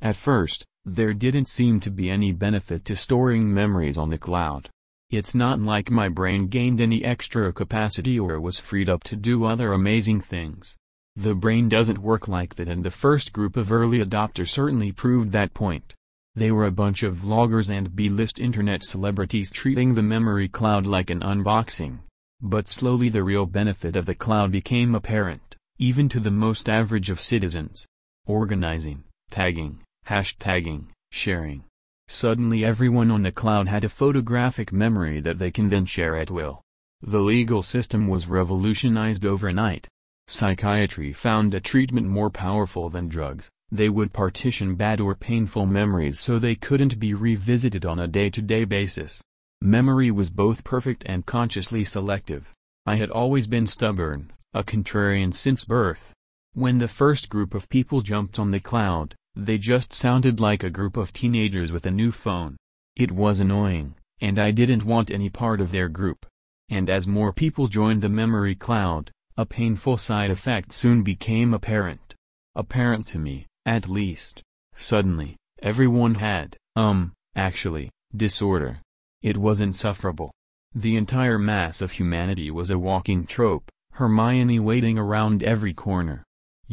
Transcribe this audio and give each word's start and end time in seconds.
At 0.00 0.16
first, 0.16 0.64
there 0.84 1.14
didn't 1.14 1.48
seem 1.48 1.80
to 1.80 1.90
be 1.90 2.10
any 2.10 2.32
benefit 2.32 2.84
to 2.84 2.96
storing 2.96 3.52
memories 3.52 3.96
on 3.96 4.10
the 4.10 4.18
cloud. 4.18 4.68
It's 5.10 5.34
not 5.34 5.60
like 5.60 5.90
my 5.90 6.08
brain 6.08 6.48
gained 6.48 6.80
any 6.80 7.04
extra 7.04 7.52
capacity 7.52 8.18
or 8.18 8.40
was 8.40 8.58
freed 8.58 8.90
up 8.90 9.04
to 9.04 9.16
do 9.16 9.44
other 9.44 9.72
amazing 9.72 10.20
things. 10.20 10.76
The 11.16 11.34
brain 11.34 11.68
doesn't 11.68 11.98
work 11.98 12.26
like 12.26 12.56
that 12.56 12.68
and 12.68 12.84
the 12.84 12.90
first 12.90 13.32
group 13.32 13.56
of 13.56 13.70
early 13.70 14.04
adopters 14.04 14.48
certainly 14.48 14.90
proved 14.90 15.30
that 15.30 15.54
point. 15.54 15.94
They 16.34 16.50
were 16.50 16.66
a 16.66 16.72
bunch 16.72 17.04
of 17.04 17.18
vloggers 17.18 17.70
and 17.70 17.94
B-list 17.94 18.40
internet 18.40 18.82
celebrities 18.84 19.52
treating 19.52 19.94
the 19.94 20.02
memory 20.02 20.48
cloud 20.48 20.84
like 20.84 21.10
an 21.10 21.20
unboxing. 21.20 22.00
But 22.42 22.68
slowly 22.68 23.08
the 23.08 23.22
real 23.22 23.46
benefit 23.46 23.94
of 23.94 24.06
the 24.06 24.16
cloud 24.16 24.50
became 24.50 24.96
apparent, 24.96 25.54
even 25.78 26.08
to 26.08 26.18
the 26.18 26.32
most 26.32 26.68
average 26.68 27.08
of 27.08 27.20
citizens. 27.20 27.86
Organizing, 28.26 29.04
tagging, 29.30 29.80
hashtagging, 30.06 30.86
sharing. 31.10 31.64
Suddenly 32.08 32.64
everyone 32.64 33.10
on 33.10 33.22
the 33.22 33.32
cloud 33.32 33.68
had 33.68 33.84
a 33.84 33.88
photographic 33.88 34.72
memory 34.72 35.20
that 35.20 35.38
they 35.38 35.50
can 35.50 35.68
then 35.68 35.86
share 35.86 36.16
at 36.16 36.30
will. 36.30 36.60
The 37.00 37.20
legal 37.20 37.62
system 37.62 38.08
was 38.08 38.28
revolutionized 38.28 39.24
overnight. 39.24 39.88
Psychiatry 40.26 41.12
found 41.12 41.54
a 41.54 41.60
treatment 41.60 42.06
more 42.06 42.30
powerful 42.30 42.88
than 42.88 43.08
drugs, 43.08 43.50
they 43.70 43.88
would 43.88 44.12
partition 44.12 44.74
bad 44.74 45.00
or 45.00 45.14
painful 45.14 45.66
memories 45.66 46.20
so 46.20 46.38
they 46.38 46.54
couldn't 46.54 46.98
be 46.98 47.12
revisited 47.12 47.84
on 47.84 47.98
a 47.98 48.08
day-to-day 48.08 48.64
-day 48.64 48.68
basis. 48.68 49.22
Memory 49.60 50.10
was 50.10 50.30
both 50.30 50.64
perfect 50.64 51.02
and 51.06 51.26
consciously 51.26 51.84
selective. 51.84 52.52
I 52.86 52.96
had 52.96 53.10
always 53.10 53.46
been 53.46 53.66
stubborn, 53.66 54.32
a 54.52 54.62
contrarian 54.62 55.32
since 55.32 55.64
birth. 55.64 56.12
When 56.52 56.78
the 56.78 56.94
first 57.00 57.28
group 57.28 57.54
of 57.54 57.68
people 57.68 58.00
jumped 58.00 58.38
on 58.38 58.50
the 58.50 58.60
cloud, 58.60 59.14
they 59.36 59.58
just 59.58 59.92
sounded 59.92 60.40
like 60.40 60.62
a 60.62 60.70
group 60.70 60.96
of 60.96 61.12
teenagers 61.12 61.72
with 61.72 61.86
a 61.86 61.90
new 61.90 62.12
phone. 62.12 62.56
It 62.96 63.10
was 63.10 63.40
annoying, 63.40 63.94
and 64.20 64.38
I 64.38 64.50
didn't 64.52 64.84
want 64.84 65.10
any 65.10 65.28
part 65.28 65.60
of 65.60 65.72
their 65.72 65.88
group. 65.88 66.26
And 66.68 66.88
as 66.88 67.06
more 67.06 67.32
people 67.32 67.68
joined 67.68 68.02
the 68.02 68.08
memory 68.08 68.54
cloud, 68.54 69.10
a 69.36 69.44
painful 69.44 69.96
side 69.96 70.30
effect 70.30 70.72
soon 70.72 71.02
became 71.02 71.52
apparent. 71.52 72.14
Apparent 72.54 73.06
to 73.08 73.18
me, 73.18 73.46
at 73.66 73.88
least. 73.88 74.42
Suddenly, 74.76 75.36
everyone 75.60 76.14
had, 76.14 76.56
um, 76.76 77.12
actually, 77.34 77.90
disorder. 78.14 78.78
It 79.22 79.36
was 79.36 79.60
insufferable. 79.60 80.30
The 80.74 80.96
entire 80.96 81.38
mass 81.38 81.80
of 81.80 81.92
humanity 81.92 82.50
was 82.50 82.70
a 82.70 82.78
walking 82.78 83.26
trope, 83.26 83.70
Hermione 83.92 84.60
waiting 84.60 84.98
around 84.98 85.42
every 85.42 85.72
corner. 85.72 86.24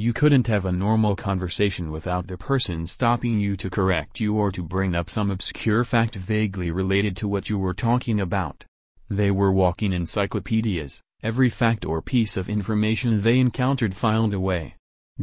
You 0.02 0.14
couldn't 0.14 0.48
have 0.48 0.66
a 0.66 0.72
normal 0.72 1.16
conversation 1.16 1.92
without 1.92 2.26
the 2.26 2.36
person 2.36 2.88
stopping 2.88 3.40
you 3.40 3.56
to 3.58 3.70
correct 3.70 4.20
you 4.20 4.34
or 4.34 4.52
to 4.52 4.64
bring 4.64 4.96
up 4.96 5.12
some 5.12 5.30
obscure 5.30 5.84
fact 5.84 6.16
vaguely 6.16 6.72
related 6.72 7.16
to 7.18 7.28
what 7.28 7.52
you 7.52 7.60
were 7.60 7.76
talking 7.76 8.20
about. 8.20 8.66
They 9.12 9.30
were 9.30 9.52
walking 9.52 9.94
encyclopedias, 9.94 11.04
every 11.22 11.52
fact 11.52 11.86
or 11.86 12.02
piece 12.02 12.36
of 12.36 12.50
information 12.50 13.22
they 13.22 13.38
encountered 13.38 13.94
filed 13.94 14.34
away. 14.34 14.74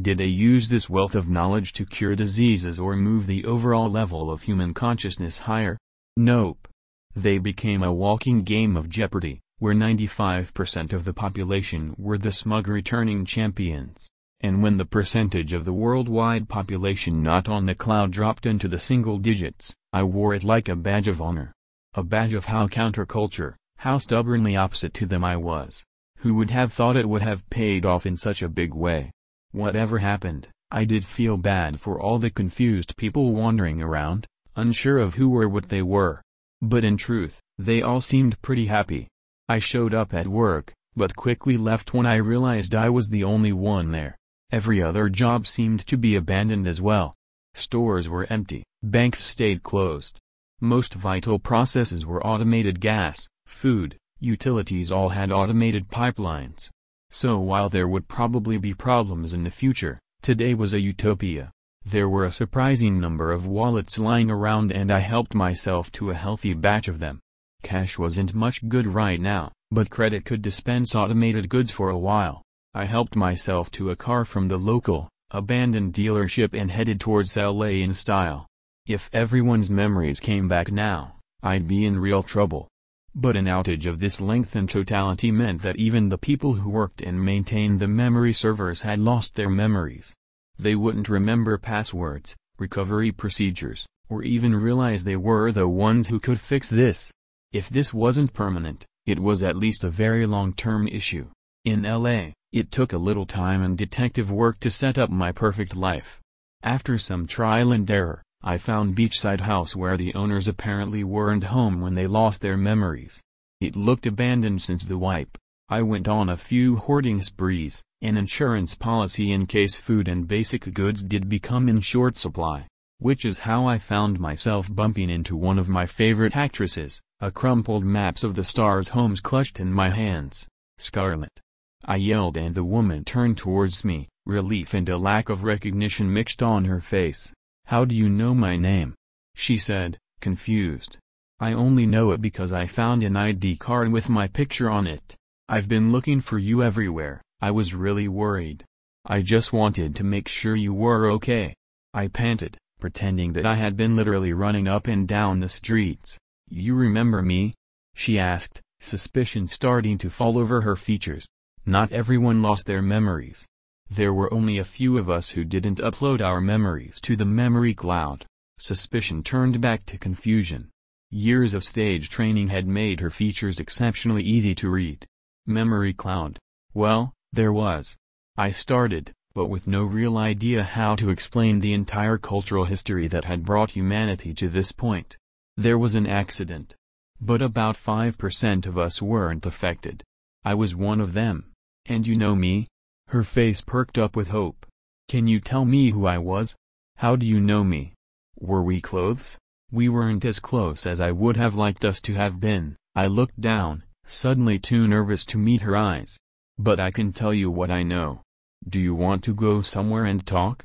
Did 0.01 0.19
they 0.19 0.27
use 0.27 0.69
this 0.69 0.89
wealth 0.89 1.17
of 1.17 1.29
knowledge 1.29 1.73
to 1.73 1.85
cure 1.85 2.15
diseases 2.15 2.79
or 2.79 2.95
move 2.95 3.27
the 3.27 3.47
overall 3.47 3.91
level 3.91 4.31
of 4.31 4.43
human 4.43 4.75
consciousness 4.75 5.41
higher? 5.41 5.77
Nope. 6.17 6.69
They 7.17 7.39
became 7.39 7.83
a 7.83 7.93
walking 7.93 8.45
game 8.45 8.77
of 8.77 8.89
Jeopardy, 8.89 9.41
where 9.59 9.75
95% 9.75 10.93
of 10.93 11.05
the 11.05 11.13
population 11.13 11.97
were 11.99 12.17
the 12.17 12.31
smug 12.31 12.69
returning 12.69 13.25
champions 13.25 14.09
and 14.41 14.63
when 14.63 14.77
the 14.77 14.85
percentage 14.85 15.53
of 15.53 15.65
the 15.65 15.73
worldwide 15.73 16.49
population 16.49 17.23
not 17.23 17.49
on 17.49 17.67
the 17.67 17.75
cloud 17.75 18.11
dropped 18.11 18.47
into 18.47 18.69
the 18.69 18.79
single 18.79 19.19
digits, 19.19 19.75
I 19.93 20.05
wore 20.05 20.35
it 20.35 20.45
like 20.45 20.69
a 20.69 20.77
badge 20.77 21.09
of 21.09 21.21
honor. 21.21 21.53
A 21.95 22.03
badge 22.03 22.35
of 22.35 22.45
how 22.45 22.69
counterculture, 22.69 23.55
how 23.79 23.99
stubbornly 23.99 24.57
opposite 24.57 24.95
to 24.95 25.07
them 25.07 25.25
I 25.25 25.37
was. 25.37 25.85
Who 26.19 26.35
would 26.35 26.51
have 26.51 26.73
thought 26.73 26.97
it 26.97 27.09
would 27.09 27.23
have 27.23 27.49
paid 27.51 27.87
off 27.87 28.07
in 28.07 28.17
such 28.17 28.43
a 28.43 28.49
big 28.49 28.75
way? 28.75 29.11
Whatever 29.53 29.99
happened, 29.99 30.49
I 30.71 30.85
did 30.85 31.05
feel 31.05 31.37
bad 31.37 31.81
for 31.81 32.01
all 32.01 32.19
the 32.19 32.31
confused 32.31 32.97
people 32.97 33.33
wandering 33.33 33.81
around, 33.81 34.27
unsure 34.55 34.99
of 34.99 35.15
who 35.15 35.35
or 35.35 35.49
what 35.49 35.71
they 35.71 35.83
were. 35.83 36.21
But 36.61 36.85
in 36.85 36.97
truth, 36.97 37.41
they 37.57 37.81
all 37.81 38.01
seemed 38.01 38.41
pretty 38.43 38.67
happy. 38.67 39.09
I 39.49 39.61
showed 39.61 39.95
up 39.95 40.13
at 40.13 40.29
work, 40.29 40.75
but 40.95 41.17
quickly 41.17 41.57
left 41.57 41.95
when 41.95 42.05
I 42.05 42.17
realized 42.17 42.75
I 42.75 42.91
was 42.91 43.09
the 43.09 43.25
only 43.25 43.53
one 43.53 43.93
there. 43.93 44.18
Every 44.51 44.83
other 44.83 45.11
job 45.11 45.47
seemed 45.47 45.87
to 45.87 45.99
be 45.99 46.17
abandoned 46.17 46.67
as 46.67 46.81
well. 46.81 47.15
Stores 47.53 48.09
were 48.09 48.27
empty, 48.31 48.65
banks 48.83 49.23
stayed 49.23 49.63
closed. 49.63 50.19
Most 50.61 50.95
vital 50.95 51.39
processes 51.39 52.07
were 52.07 52.27
automated 52.27 52.81
gas, 52.81 53.29
food, 53.47 53.97
utilities 54.21 54.91
all 54.91 55.11
had 55.11 55.31
automated 55.31 55.89
pipelines. 55.89 56.71
So 57.11 57.39
while 57.39 57.69
there 57.69 57.89
would 57.89 58.09
probably 58.09 58.59
be 58.59 58.75
problems 58.75 59.35
in 59.35 59.45
the 59.45 59.51
future, 59.51 59.99
today 60.23 60.55
was 60.55 60.73
a 60.73 60.81
utopia. 60.81 61.53
There 61.85 62.09
were 62.09 62.25
a 62.25 62.33
surprising 62.33 62.99
number 62.99 63.33
of 63.33 63.47
wallets 63.47 63.99
lying 63.99 64.31
around 64.31 64.73
and 64.73 64.91
I 64.91 65.01
helped 65.01 65.35
myself 65.35 65.93
to 65.93 66.11
a 66.11 66.15
healthy 66.15 66.55
batch 66.55 66.89
of 66.89 67.01
them. 67.01 67.21
Cash 67.63 67.99
wasn't 67.99 68.35
much 68.35 68.67
good 68.69 68.87
right 68.87 69.21
now, 69.21 69.53
but 69.71 69.91
credit 69.91 70.25
could 70.25 70.43
dispense 70.43 70.95
automated 70.95 71.49
goods 71.49 71.71
for 71.71 71.91
a 71.91 71.99
while. 71.99 72.43
I 72.79 72.85
helped 72.85 73.17
myself 73.17 73.73
to 73.73 73.91
a 73.91 73.97
car 73.97 74.25
from 74.25 74.47
the 74.47 74.57
local, 74.57 75.09
abandoned 75.33 75.93
dealership 75.95 76.57
and 76.57 76.71
headed 76.71 77.01
towards 77.01 77.37
LA 77.37 77.83
in 77.83 77.93
style. 77.93 78.47
If 78.87 79.11
everyone's 79.13 79.69
memories 79.69 80.21
came 80.21 80.47
back 80.47 80.71
now, 80.71 81.17
I'd 81.43 81.67
be 81.67 81.85
in 81.85 81.99
real 81.99 82.23
trouble. 82.23 82.69
But 83.17 83.37
an 83.37 83.47
outage 83.47 83.85
of 83.85 83.99
this 83.99 84.21
length 84.21 84.55
and 84.55 84.71
totality 84.71 85.33
meant 85.33 85.63
that 85.63 85.77
even 85.77 86.09
the 86.09 86.19
people 86.19 86.53
who 86.53 86.71
worked 86.71 87.03
and 87.03 87.21
maintained 87.21 87.81
the 87.81 87.89
memory 87.89 88.33
servers 88.33 88.83
had 88.83 89.01
lost 89.01 89.35
their 89.35 89.51
memories. 89.51 90.15
They 90.57 90.77
wouldn't 90.77 91.09
remember 91.09 91.59
passwords, 91.59 92.37
recovery 92.61 93.11
procedures, 93.11 93.89
or 94.09 94.23
even 94.23 94.55
realize 94.55 95.03
they 95.03 95.17
were 95.17 95.51
the 95.51 95.67
ones 95.67 96.07
who 96.07 96.21
could 96.21 96.39
fix 96.39 96.71
this. 96.71 97.11
If 97.51 97.71
this 97.71 97.93
wasn't 97.93 98.35
permanent, 98.35 98.87
it 99.05 99.19
was 99.19 99.43
at 99.43 99.57
least 99.57 99.83
a 99.83 99.91
very 99.91 100.27
long-term 100.27 100.87
issue. 100.87 101.27
In 101.65 101.83
LA, 101.83 102.35
it 102.53 102.71
took 102.71 102.93
a 102.93 102.99
little 102.99 103.27
time 103.27 103.63
and 103.63 103.77
detective 103.77 104.31
work 104.31 104.59
to 104.61 104.71
set 104.71 104.97
up 104.99 105.11
my 105.11 105.31
perfect 105.33 105.77
life. 105.77 106.21
After 106.63 106.99
some 106.99 107.27
trial 107.27 107.73
and 107.73 107.91
error, 107.91 108.23
I 108.43 108.57
found 108.57 108.97
beachside 108.97 109.41
house 109.41 109.77
where 109.77 109.97
the 109.97 110.15
owners 110.15 110.49
apparently 110.49 111.05
weren't 111.05 111.45
home 111.45 111.81
when 111.81 111.95
they 111.95 112.07
lost 112.07 112.41
their 112.41 112.57
memories. 112.57 113.21
It 113.61 113.77
looked 113.77 114.07
abandoned 114.07 114.63
since 114.63 114.85
the 114.85 114.97
wipe. 114.97 115.37
I 115.69 115.83
went 115.83 116.09
on 116.09 116.29
a 116.29 116.37
few 116.37 116.77
hoarding 116.77 117.21
sprees, 117.21 117.83
an 118.01 118.17
insurance 118.17 118.75
policy 118.75 119.33
in 119.33 119.47
case 119.47 119.77
food 119.77 120.09
and 120.09 120.27
basic 120.27 120.73
goods 120.73 121.03
did 121.03 121.29
become 121.29 121.69
in 121.69 121.81
short 121.81 122.17
supply, 122.17 122.67
which 122.99 123.25
is 123.25 123.41
how 123.41 123.67
I 123.67 123.79
found 123.79 124.19
myself 124.19 124.75
bumping 124.75 125.11
into 125.11 125.37
one 125.37 125.59
of 125.59 125.69
my 125.69 125.85
favorite 125.85 126.37
actresses, 126.37 127.01
a 127.21 127.31
crumpled 127.31 127.85
maps 127.85 128.25
of 128.25 128.37
the 128.37 128.45
stars 128.45 128.91
homes 128.91 129.21
clutched 129.21 129.61
in 129.61 129.73
my 129.73 129.91
hands, 129.91 130.49
Scarlett. 130.79 131.41
I 131.89 131.97
yelled 131.97 132.37
and 132.37 132.55
the 132.55 132.65
woman 132.65 133.03
turned 133.03 133.39
towards 133.39 133.83
me, 133.83 134.11
relief 134.27 134.75
and 134.75 134.87
a 134.91 134.99
lack 134.99 135.31
of 135.31 135.43
recognition 135.43 136.13
mixed 136.13 136.43
on 136.43 136.67
her 136.67 136.83
face. 136.83 137.33
How 137.65 137.87
do 137.87 137.95
you 137.95 138.11
know 138.11 138.35
my 138.35 138.59
name? 138.59 138.95
She 139.35 139.57
said, 139.57 139.97
confused. 140.21 140.99
I 141.41 141.55
only 141.55 141.87
know 141.87 142.11
it 142.11 142.21
because 142.21 142.53
I 142.53 142.67
found 142.67 143.03
an 143.03 143.17
ID 143.17 143.57
card 143.57 143.91
with 143.91 144.11
my 144.11 144.27
picture 144.29 144.69
on 144.69 144.87
it. 144.87 145.17
I've 145.49 145.67
been 145.67 145.91
looking 145.91 146.21
for 146.21 146.39
you 146.39 146.63
everywhere, 146.63 147.23
I 147.41 147.53
was 147.53 147.75
really 147.75 148.07
worried. 148.07 148.65
I 149.07 149.23
just 149.23 149.55
wanted 149.55 149.97
to 149.97 150.05
make 150.05 150.29
sure 150.29 150.55
you 150.55 150.75
were 150.75 151.11
okay. 151.13 151.55
I 151.95 152.09
panted, 152.09 152.59
pretending 152.79 153.33
that 153.33 153.47
I 153.47 153.55
had 153.55 153.79
been 153.79 153.97
literally 153.97 154.35
running 154.35 154.69
up 154.69 154.89
and 154.89 155.09
down 155.09 155.41
the 155.41 155.49
streets. 155.49 156.19
You 156.51 156.75
remember 156.75 157.23
me? 157.23 157.55
She 157.95 158.19
asked, 158.19 158.61
suspicion 158.79 159.47
starting 159.47 159.97
to 159.99 160.11
fall 160.11 160.37
over 160.37 160.61
her 160.61 160.77
features. 160.77 161.27
Not 161.67 161.93
everyone 161.93 162.43
lost 162.43 162.67
their 162.67 162.83
memories. 162.83 163.47
There 163.91 164.13
were 164.13 164.33
only 164.33 164.59
a 164.59 164.65
few 164.65 164.99
of 164.99 165.09
us 165.09 165.31
who 165.31 165.45
didn't 165.45 165.79
upload 165.79 166.21
our 166.21 166.41
memories 166.41 167.01
to 167.03 167.17
the 167.17 167.25
memory 167.25 167.75
cloud. 167.75 168.27
Suspicion 168.59 169.23
turned 169.23 169.61
back 169.61 169.87
to 169.87 169.99
confusion. 169.99 170.69
Years 171.11 171.55
of 171.55 171.65
stage 171.65 172.11
training 172.11 172.49
had 172.49 172.67
made 172.67 173.01
her 173.01 173.11
features 173.11 173.61
exceptionally 173.61 174.23
easy 174.23 174.55
to 174.57 174.69
read. 174.69 175.07
Memory 175.47 175.95
cloud. 175.95 176.39
Well, 176.75 177.15
there 177.33 177.53
was. 177.53 177.97
I 178.37 178.51
started, 178.51 179.13
but 179.35 179.47
with 179.47 179.67
no 179.67 179.85
real 179.85 180.19
idea 180.19 180.63
how 180.63 180.97
to 180.97 181.11
explain 181.11 181.61
the 181.61 181.73
entire 181.73 182.19
cultural 182.19 182.67
history 182.67 183.09
that 183.09 183.25
had 183.25 183.45
brought 183.45 183.71
humanity 183.71 184.35
to 184.35 184.49
this 184.49 184.73
point. 184.73 185.17
There 185.57 185.79
was 185.79 185.95
an 185.95 186.07
accident. 186.07 186.75
But 187.21 187.41
about 187.41 187.77
5% 187.77 188.67
of 188.67 188.77
us 188.77 189.01
weren't 189.01 189.47
affected. 189.47 190.05
I 190.45 190.55
was 190.55 190.75
one 190.75 191.01
of 191.01 191.13
them. 191.15 191.53
And 191.87 192.07
you 192.07 192.15
know 192.15 192.35
me? 192.35 192.67
Her 193.09 193.23
face 193.23 193.61
perked 193.61 193.99
up 193.99 194.17
with 194.17 194.29
hope. 194.29 194.67
Can 195.09 195.27
you 195.27 195.41
tell 195.41 195.65
me 195.65 195.91
who 195.91 196.07
I 196.07 196.19
was? 196.19 196.55
How 196.97 197.17
do 197.17 197.27
you 197.27 197.41
know 197.41 197.65
me? 197.65 197.95
Were 198.39 198.63
we 198.63 198.81
close? 198.81 199.39
We 199.71 199.89
weren't 199.89 200.25
as 200.25 200.41
close 200.41 200.87
as 200.87 201.01
I 201.01 201.13
would 201.13 201.37
have 201.37 201.55
liked 201.55 201.85
us 201.85 202.01
to 202.03 202.15
have 202.15 202.41
been. 202.41 202.77
I 202.95 203.07
looked 203.07 203.41
down, 203.41 203.85
suddenly 204.07 204.59
too 204.59 204.87
nervous 204.87 205.25
to 205.27 205.39
meet 205.39 205.63
her 205.63 205.77
eyes. 205.77 206.19
But 206.59 206.81
I 206.81 206.91
can 206.91 207.13
tell 207.13 207.33
you 207.33 207.51
what 207.51 207.71
I 207.71 207.83
know. 207.83 208.23
Do 208.69 208.81
you 208.81 208.95
want 208.95 209.23
to 209.25 209.35
go 209.35 209.63
somewhere 209.63 210.05
and 210.05 210.27
talk? 210.27 210.65